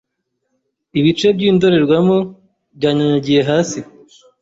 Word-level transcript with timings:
Ibice 0.99 1.27
by'indorerwamo 1.37 2.17
byanyanyagiye 2.77 3.41
hasi. 3.49 3.79